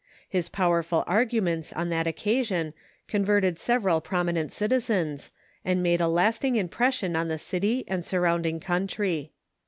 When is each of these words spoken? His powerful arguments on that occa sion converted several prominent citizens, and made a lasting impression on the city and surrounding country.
His 0.27 0.49
powerful 0.49 1.03
arguments 1.05 1.71
on 1.71 1.89
that 1.89 2.07
occa 2.07 2.43
sion 2.43 2.73
converted 3.07 3.59
several 3.59 4.01
prominent 4.01 4.51
citizens, 4.51 5.29
and 5.63 5.83
made 5.83 6.01
a 6.01 6.07
lasting 6.07 6.55
impression 6.55 7.15
on 7.15 7.27
the 7.27 7.37
city 7.37 7.83
and 7.87 8.03
surrounding 8.03 8.59
country. 8.59 9.31